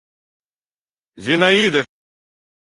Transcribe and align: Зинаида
Зинаида 1.25 1.83